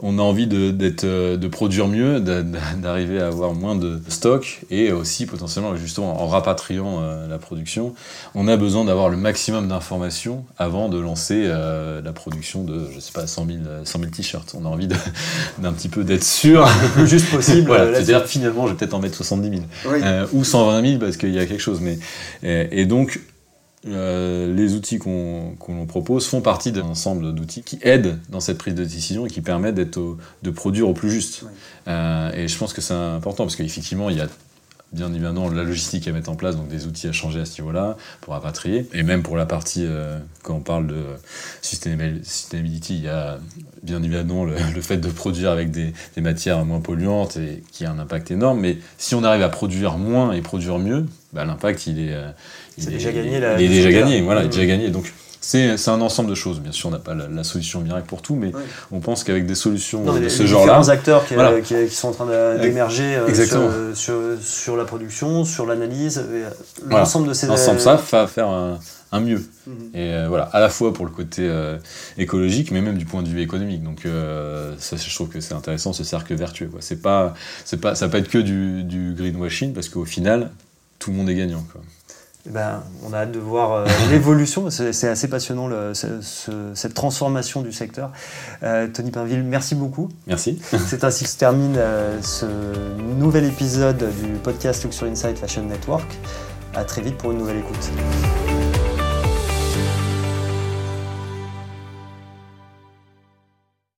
[0.00, 4.92] on a envie de, euh, de produire mieux, d'arriver à avoir moins de stock et
[4.92, 7.94] aussi potentiellement, justement, en rapatriant euh, la production,
[8.34, 13.00] on a besoin d'avoir le maximum d'informations avant de lancer euh, la production de, je
[13.00, 13.46] sais pas, 100
[13.84, 14.54] 000, t-shirts.
[14.58, 14.88] On a envie
[15.58, 16.64] d'un petit peu d'être sûr.
[16.64, 17.70] Le plus juste possible.
[17.92, 21.38] C'est-à-dire finalement, je vais peut-être en mettre 70 000 ou 120 000 parce qu'il y
[21.38, 21.80] a quelque chose.
[21.80, 21.98] Mais,
[22.42, 23.20] et donc,
[23.90, 25.56] euh, les outils qu'on
[25.88, 29.40] propose font partie d'un ensemble d'outils qui aident dans cette prise de décision et qui
[29.40, 31.44] permettent de produire au plus juste.
[31.86, 34.28] Euh, et je pense que c'est important parce qu'effectivement, il y a
[34.92, 37.60] bien évidemment la logistique à mettre en place, donc des outils à changer à ce
[37.60, 38.86] niveau-là pour rapatrier.
[38.92, 41.04] Et même pour la partie, euh, quand on parle de
[41.62, 43.38] sustainability, il y a
[43.82, 47.98] bien évidemment le, fait de produire avec des, matières moins polluantes et qui a un
[47.98, 48.60] impact énorme.
[48.60, 52.14] Mais si on arrive à produire moins et produire mieux, bah, l'impact il est,
[52.78, 53.36] il est, déjà gagné.
[53.36, 54.90] il est déjà gagné, voilà, il est déjà gagné.
[54.90, 56.60] Donc c'est un ensemble de choses.
[56.60, 58.52] Bien sûr, on n'a pas la, solution miracle pour tout, mais
[58.90, 60.64] on pense qu'avec des solutions de ce genre-là.
[60.64, 61.24] différents acteurs
[61.62, 66.50] qui, sont en train d'émerger euh, sur, sur, la production, sur l'analyse, euh,
[66.88, 67.46] l'ensemble de ces.
[67.46, 69.42] L'ensemble, ça va faire un, mieux.
[69.66, 69.74] Mhm.
[69.94, 71.48] Et euh, voilà, à la fois pour le côté
[72.16, 73.82] écologique, mais même du point de vue économique.
[73.82, 74.06] Donc,
[74.78, 76.70] ça, je trouve que c'est intéressant ce cercle vertueux.
[76.80, 77.34] C'est pas,
[77.80, 80.50] pas, ça va pas être que du, du greenwashing, parce qu'au final,
[80.98, 81.64] tout le monde est gagnant.
[81.72, 81.80] Quoi.
[82.46, 84.70] Eh ben, on a hâte de voir euh, l'évolution.
[84.70, 88.12] C'est assez passionnant cette transformation du secteur.
[88.62, 90.08] Euh, Tony Pinville, merci beaucoup.
[90.26, 90.60] Merci.
[90.86, 92.46] C'est ainsi que se termine euh, ce
[93.18, 96.06] nouvel épisode du podcast Look sur Insight Fashion Network.
[96.74, 97.90] À très vite pour une nouvelle écoute.